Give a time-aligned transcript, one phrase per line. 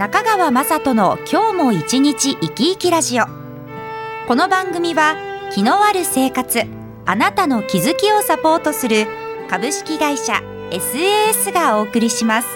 [0.00, 3.26] 中川雅人の今日も一日生き生きラジオ。
[4.26, 5.14] この番組は
[5.52, 6.62] 気のある生活
[7.04, 9.06] あなたの気づきをサポートする
[9.50, 10.40] 株式会社
[10.70, 12.48] SAS がお送りします。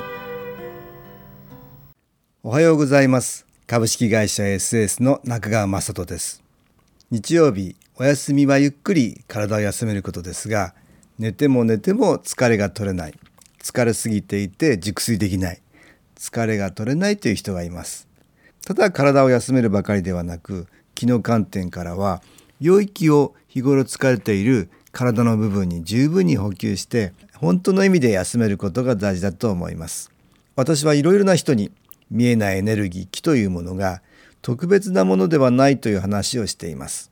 [2.43, 3.45] おはようございます。
[3.67, 6.43] 株式会社 SAS の中川雅人です。
[7.11, 10.75] 日曜日お休みはゆっくり体を休めることですが
[11.19, 13.15] 寝ても寝ても疲れが取れない。
[13.63, 15.61] 疲れすぎていて熟睡できない。
[16.25, 18.09] 疲れが取れないという人がいます。
[18.65, 22.23] ただ体を休めるばかりではなく気の観点からは
[22.61, 30.11] 良い気を日頃疲れている体の部分に十分に補給して本当の意味で休めることが大事だと思います。
[30.57, 31.71] 私はいろいろな人に
[32.11, 34.01] 見えないエネルギー気というものが
[34.41, 37.11] 特別なものではないという話をしています。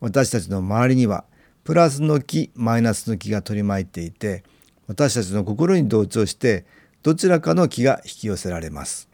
[0.00, 1.24] 私たちの周りには
[1.62, 4.42] プラスの気マイナスの気が取り巻いていて
[4.88, 6.66] 私たちの心に同調して
[7.04, 9.10] どちらかの気が引き寄せられます。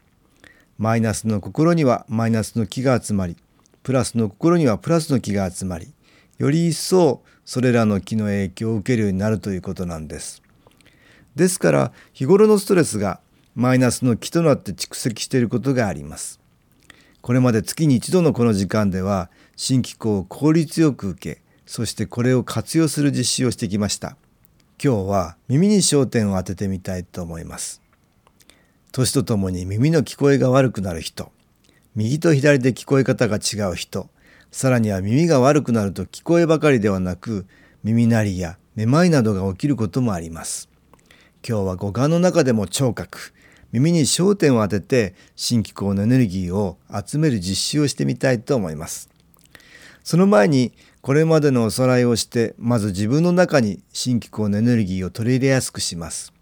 [0.77, 3.35] マイナスの心にはマイナスの気が集まり、
[3.83, 5.93] プラスの心にはプラスの気が集まり、
[6.37, 10.41] より一層それらの気の影響を受けるようになるということなんです。
[11.35, 13.19] ですから日頃のストレスが
[13.55, 16.39] マイナスの気となって蓄積していることがあります。
[17.19, 24.15] これまで月に一度のこの時間では新機構を効率よく受け、そしてこれを活用する実施をしてきました。
[24.83, 27.83] 今日は耳に焦点を当ててみたいと思います。
[28.91, 31.31] 年とともに耳の聞こえが悪くなる人。
[31.93, 34.09] 右と左で聞こえ方が違う人。
[34.49, 37.45] さらには耳が悪くなると聞こえばかりではなく
[37.83, 40.67] 耳鳴りやめまいなどが起きることもあります。
[41.47, 43.33] 今日は五感の中でも聴覚。
[43.71, 49.11] 耳に焦点を当てて新機構のエネルギーを集める実習をしてみたいと思います。
[50.03, 56.33] その前にこれまでのおさらいをしてまず自分の中に新機構のエネルギーを取り入れやすくします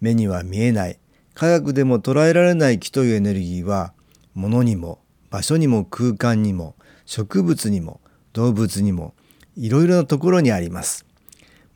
[0.00, 0.98] 目には見えない
[1.34, 3.92] 科学でも捉えられない気というエネルギーは
[4.34, 6.74] 物にも場所にも空間にも
[7.04, 8.00] 植物にも
[8.32, 9.14] 動物にも
[9.56, 11.04] いろいろなところにあります。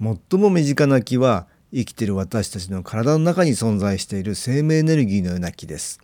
[0.01, 6.01] 最も身近な気は生きている私たちの体の中に存在している生命エネルギーのような気です。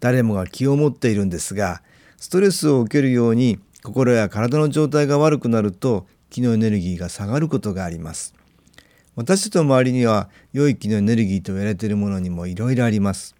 [0.00, 1.82] 誰もが気を持っているんですが
[2.18, 8.34] ストレスを受けるように心や体の状態が悪くなると気のエネルギーが下がることがあります。
[9.16, 13.34] 私たちの周りには良い気のエネルギーと言われているものにもいろいろあります。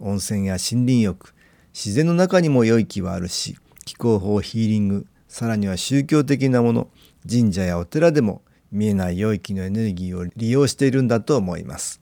[0.00, 1.32] 温泉や森林浴、
[1.72, 6.88] 自然の中にも良い気はあるし、気候法ヒーリング、さらには宗教的なもの、
[7.30, 8.42] 神社やお寺でも
[8.72, 12.00] 見えない良い気のエネルギーを利用しているんだと思います。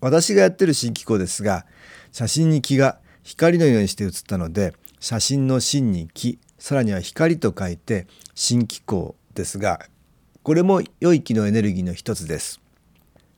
[0.00, 1.66] 私がやってる新機構ですが、
[2.12, 8.06] 写真に気が光のようにして写ったので、写真の真に気、さらには光と書いて
[8.36, 9.80] 新機構ですが、
[10.44, 12.60] これも良い気のエネルギーの一つです。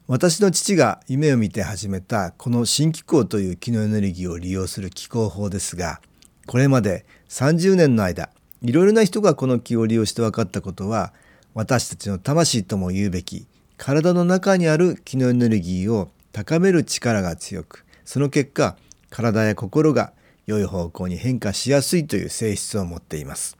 [0.08, 6.00] 私の父が夢を見て始めたこの新気候という気のエネルギーを利用する気候法ですが
[6.46, 8.28] これまで30年の間
[8.62, 11.12] いろいろな人がこの気を利用して分かったことは
[11.54, 13.46] 私たちの魂とも言うべき
[13.76, 18.76] 体の中にある気のエネルギーを高める力が強くその結果
[19.08, 20.12] 体や心が
[20.46, 23.56] 良い方向に変化しやすいという性質を持っています。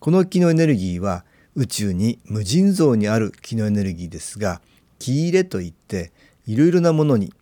[0.00, 1.24] この気のエネルギーは
[1.54, 4.60] 宇宙に無尽蔵にある気のエネルギーですが
[4.98, 6.12] 気入れといって
[6.46, 7.32] いろいろなものに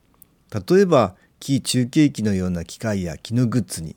[0.53, 3.97] 例えば気中継機のような機械や気のグッズに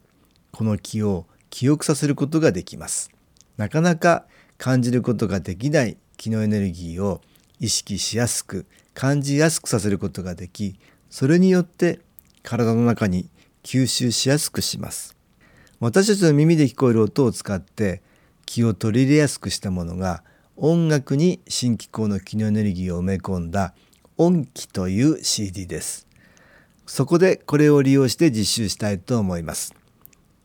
[0.52, 3.12] この気を記憶させることができます。
[3.58, 4.26] なかなか
[4.58, 7.22] 感じることができない気のエネルギーを
[7.60, 10.80] 意識しやすく感じやすくさせることができ
[11.10, 12.00] それによって
[12.44, 13.30] 体の中に
[13.66, 15.18] 吸収しやすくします。
[15.80, 18.04] 私たちの耳で聞こえる音を使って
[18.46, 20.24] 気を取り入れやすくしたものが
[20.56, 23.74] 音楽に新機構の機能エネルギーを埋め込んだ
[24.18, 26.08] 音機という CD です。
[26.86, 29.74] そこでこれを利用して実習したいと思います。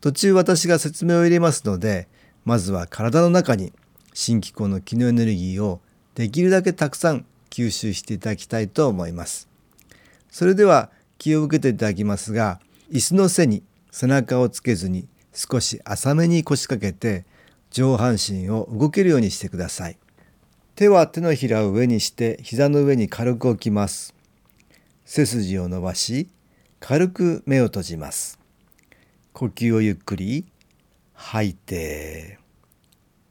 [0.01, 2.09] 途中私が説明を入れますので、
[2.47, 3.75] まずは体の中に
[4.15, 5.83] 新機構の機能エネルギーを
[6.15, 9.47] できるだけたくさん吸収していただきたいと思います。
[10.31, 17.25] それでは気を受けていただきますが、椅子の背に背中をつけずに少し浅めに腰掛けて
[17.71, 19.99] 上半身を動けるようにしてください。
[20.75, 24.15] 手は手のひらを上にして膝の上に軽く置きます。
[25.05, 26.29] 背筋を伸ばし、
[26.81, 28.39] 軽く目を閉じます。
[29.33, 30.47] 呼吸をゆっくり、
[31.23, 32.39] 吐いて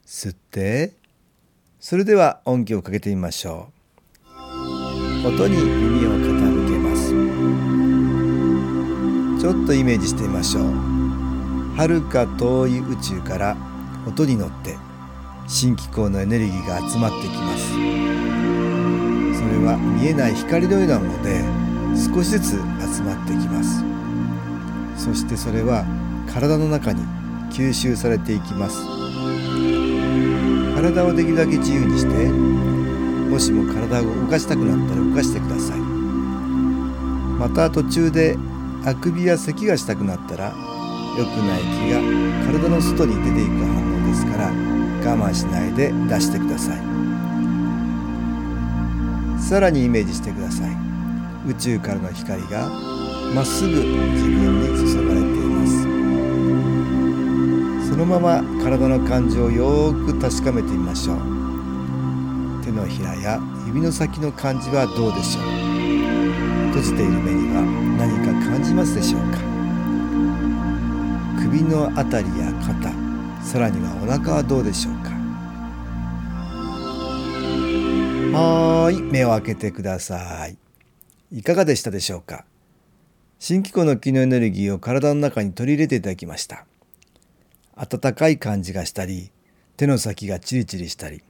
[0.06, 0.94] 吸って
[1.80, 3.72] それでは音気をかけてみましょ
[5.24, 6.09] う音に耳を
[9.40, 10.64] ちょっとイメージしてみましょう。
[11.78, 13.56] 遥か遠い宇宙から
[14.06, 14.78] 音に乗って
[15.48, 17.70] 新機構のエネルギーが集まってきます。
[17.70, 21.42] それは見えない光のようなもので
[21.96, 22.58] 少しずつ集
[23.04, 23.82] まってきます。
[25.06, 25.86] そしてそれは
[26.30, 27.02] 体の中に
[27.50, 28.78] 吸収されていきます。
[30.76, 35.80] 体をできるだけ自由にしてもしも体を動かしたくなったら動かしてください。
[35.80, 38.38] また途中で
[38.86, 40.56] あくびや咳がしたくなったら
[41.18, 42.00] 良くない気が
[42.46, 44.52] 体の外に出ていく反応ですから我
[45.30, 46.80] 慢しないで出してください。
[49.42, 50.70] さらにイメージしてください。
[51.48, 52.70] 宇宙からの光が
[53.34, 53.82] まっすぐ自
[54.26, 55.72] 分に注がれています。
[57.90, 61.18] そのまま体の感じをよく確かめてみましょう。
[62.64, 65.69] 手のひらや指の先の感じはどうでしょう。
[66.70, 67.62] 閉じている目には
[67.98, 69.40] 何か感じますでしょうか？
[71.42, 72.94] 首のあたりや肩
[73.44, 75.10] さらにはお腹はどうでしょうか？
[78.38, 80.58] はい目を開けてください。
[81.32, 82.46] いかがでしたでしょうか？
[83.40, 86.66] 新機構の気のエネルギーを体の中に取り入れていただきました。
[87.76, 89.32] 温かい感じがしたり
[89.78, 91.24] 手の先がチリチリしたり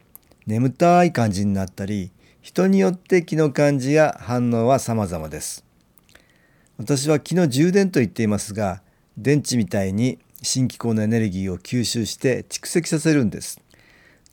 [0.48, 5.66] 眠たい感じになったり人によって気の感じや反応は様々です。
[6.78, 8.82] 私は気の充電と言っていますが
[9.18, 13.60] 電池みたいに新機構のエネルギーを吸収して蓄積させるんです。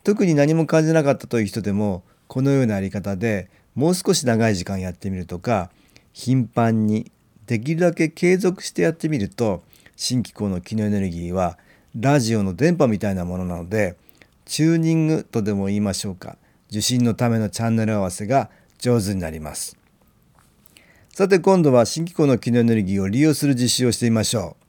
[0.05, 5.71] 特に何も感じなかったという人でもこのようなやり方でもう少し長い時間やってみるとか
[6.13, 7.11] 頻繁に
[7.47, 9.65] できるだけ継続してやってみると
[9.97, 11.59] 新機構の気のエネルギーは
[11.99, 13.97] ラジオの電波みたいなものなので
[14.45, 16.37] チューニングとでも言いましょうか。
[16.71, 19.77] 受信のためのチャンネル合わせが上手になります。
[21.11, 24.67] さて今度は新機構の気のエネルギーを利用する実習をしてみましょう。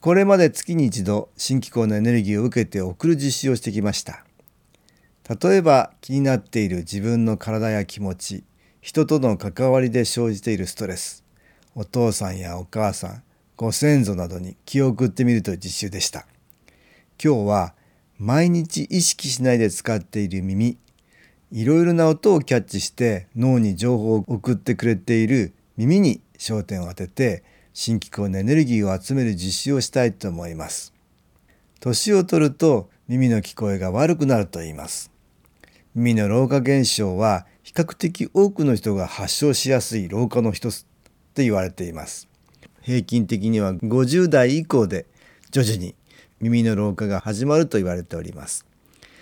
[0.00, 4.24] これまで月に一度新機構のエネルギーを受けて送る実習をしてきました。
[5.28, 8.44] 例えば気になっている自分の体や気持ち
[8.82, 11.24] 人との関わりで生じているストレス
[11.74, 13.22] お父さんやお母さん
[13.56, 16.26] ご先祖などに気を送ってみるという実習でした。
[17.22, 17.74] 今日は
[18.18, 20.78] 毎日意識しないで使っている耳。
[21.50, 30.92] いろいろな音をキャッチして脳に情報を送ってくれている耳に焦点を当てて新機構のエネルギーを集める実習をしたいと思います。
[31.80, 35.10] 年を取ると耳の聞こえが悪くなると言います。
[35.94, 40.84] 耳の老化現象は比較的多くの人が発症しやすい老化の一つ
[41.34, 42.28] と言われています。
[42.80, 45.06] 平均的には50代以降で
[45.50, 45.94] 徐々に
[46.44, 48.66] 耳の老化が始まると言われております。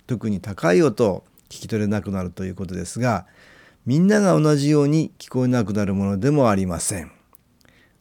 [0.08, 3.26] 特に高い音を聞き取れなくなるということですが
[3.86, 7.12] みんなが同じように聞こえなくなるものでもありません。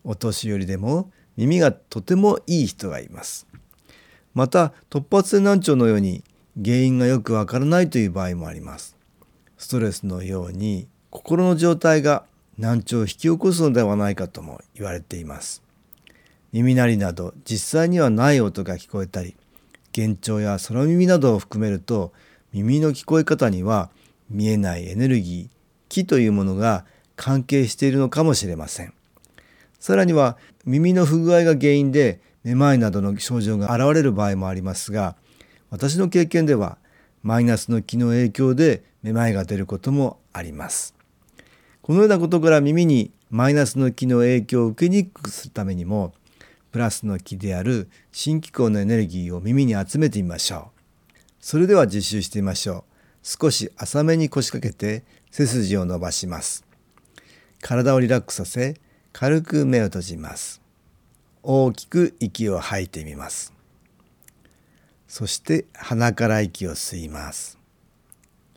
[0.04, 3.46] お年寄りでも耳がとてもいい人がいます。
[4.34, 6.24] また突発性難聴のように
[6.60, 8.98] 原因がよくわからないという場合もあります。
[9.60, 12.26] ストレスのように心の状態が
[12.58, 15.62] 難聴を引き起こすのではないかとも言われています。
[16.54, 19.36] 耳鳴りなど実際にはない音が聞こえたり
[19.96, 22.12] 幻聴や空耳などを含めると
[22.54, 23.90] 耳の聞こえ方には
[24.30, 25.56] 見えないエネルギー
[25.90, 28.94] 気というものが関係しているのかもしれません。
[29.80, 35.16] さらには耳の不具合が原因でめまいなどの症状が現れる場合もありますが
[35.70, 36.78] 私の経験では
[37.24, 40.96] マイナスの気の影響でめまいが出ることもあります。
[41.82, 46.14] このようなことから耳にマイナスの気の影響を受けにくくするためにも
[46.72, 51.14] プラスの気である新機構のエネルギーを耳に集めてみましょう。
[51.40, 52.84] それでは実習してみましょう。
[53.24, 56.66] 少し浅めに腰掛けて背筋を伸ばします。
[57.62, 58.76] 体をリラックスさせ
[59.12, 60.62] 軽く目を閉じます。
[61.44, 63.54] 大きく息を吐いてみます。
[65.08, 67.58] そして鼻から息を吸います。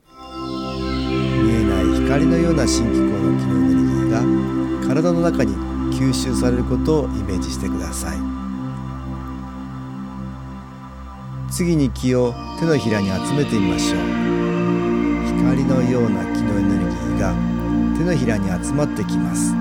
[0.07, 8.19] 見えない光のような新機構の気のエネルギーが体の中に吸収されることをイメージしてください。
[11.51, 14.01] 次に気を手のひらに集めてみましょう。
[15.39, 17.33] 光のような気のエネルギーが
[17.97, 19.55] 手のひらに集まってきます。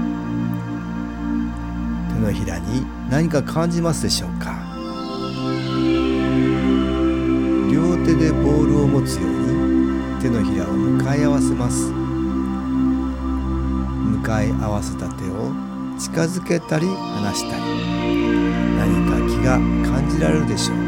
[2.15, 4.55] 手のひらに何か感じますでしょうか？
[7.71, 11.91] 両手でボールを持つように手のひらを向かい合わせます。
[14.01, 15.32] 向かい合わせた手を
[16.00, 17.63] 近づけたり離したり
[18.77, 19.57] 何か気が
[19.89, 20.83] 感じられるでしょうか。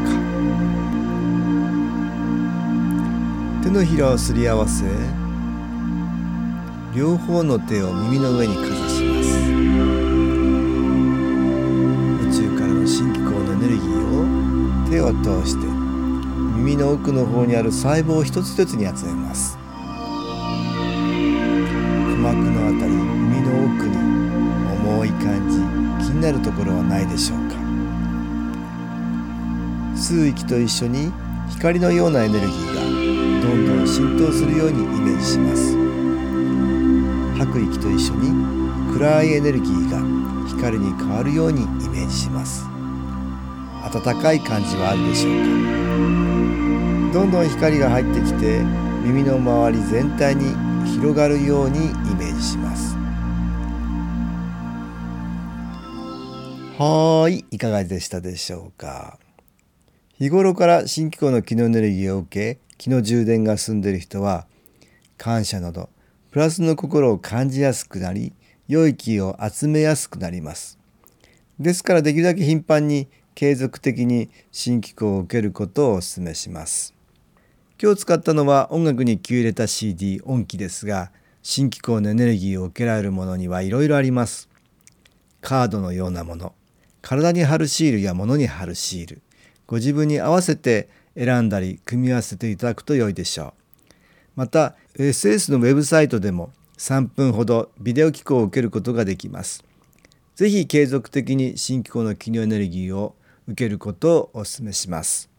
[3.62, 4.84] 手のひらをすり合わせ
[6.94, 9.28] 両方の手を耳の上にかざします。
[12.28, 13.90] 宇宙からの新機構のエネルギー
[14.22, 15.66] を手を通して
[16.56, 19.58] 耳の奥の方にある細胞を一つ一つに集めます。
[22.06, 22.92] 鼓膜のあたり
[25.06, 26.06] い感じ。
[26.06, 27.56] 気になるところはないでしょうか。
[29.96, 31.10] 吸う息と一緒に
[31.48, 32.82] 光のようなエネルギーが
[33.48, 35.74] どんどん浸透するようにイメージします。
[37.38, 38.30] 吐く息と一緒に
[38.92, 40.00] 暗いエネルギーが
[40.48, 42.66] 光に変わるようにイメージします。
[43.92, 45.46] 暖かい感じはあるでしょうか。
[47.14, 48.60] どんどん光が入ってきて
[49.02, 52.85] 耳の周り全体に広がるようにイメージします。
[56.78, 57.46] はい。
[57.50, 59.18] いかがでしたでしょうか。
[60.18, 64.46] 日頃から新機構の気のエネルギーを受け気の充電が進んでいる人は
[65.16, 65.88] 感謝など
[66.30, 68.34] プラスの心を感じやすくなり
[68.68, 70.78] 良い気を集めやすくなります。
[71.58, 76.94] ですからできるだけ頻繁に継続的に新機構を受けることをお勧めします。
[77.82, 81.10] 今日使ったのは音楽に気を入れた CD 音機ですが
[81.42, 84.50] 新機構のエネルギーを受けられるものにはいろいろあります。
[85.40, 86.52] カードのようなもの
[87.06, 89.22] 体に貼るシールや物に貼るシール
[89.68, 93.52] ご自分に合わせて選んだり組み合わせていただくと良いでしょう。
[94.34, 99.62] また SS のウェブサイトでも3分ほどビデオ機構を受けることができます。
[100.34, 103.14] ぜひ継続的に新機構の機能エネルギーを
[103.46, 105.30] 受けることをお勧めします。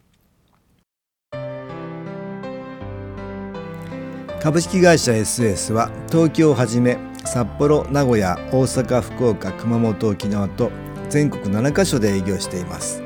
[4.40, 10.72] 株式会社 SS は東京をはじめ札幌名古屋大阪福岡熊本沖縄と
[11.10, 13.04] 全国7カ所で営業しています。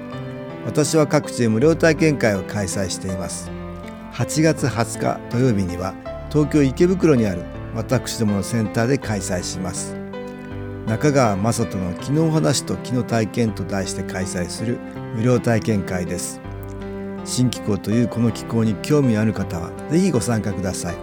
[0.66, 3.50] 私は各地で無料体験会を開催しています。
[4.14, 5.94] 8月20日土曜日には
[6.30, 7.44] 東京池袋にある
[7.76, 9.96] 私どものセンターで開催します。
[10.88, 14.78] 中川雅人の「気の話と気の体験」と題して開催する
[15.16, 16.42] 無料体験会です。
[17.24, 20.96] 新気候というこの気候に興味ある方は是非ご参加ください。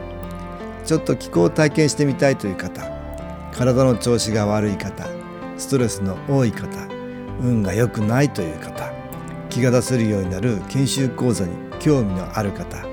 [0.84, 2.82] ちょっと気候を体験してみたいという方
[3.52, 5.06] 体の調子が悪い方
[5.58, 6.66] ストレスの多い方
[7.40, 8.92] 運が良くないという方
[9.50, 12.86] 気が出せるようになる研修講座に興味のある方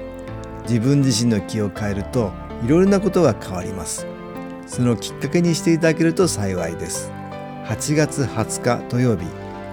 [0.64, 2.32] 自分自身の気を変えると
[2.66, 4.08] いろいろなことが変わります。
[4.66, 7.12] そのきっかけにしていただけると幸いです。
[7.66, 9.26] 8月20日土曜日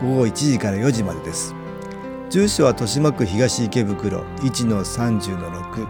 [0.02, 1.54] 午後1時から4時までです。
[2.28, 5.86] 住所は豊島区東池袋1-30-6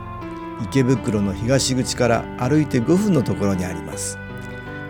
[0.64, 4.18] 池袋の東口から歩いて5分のところにあります。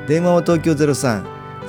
[0.09, 0.75] 電話は東京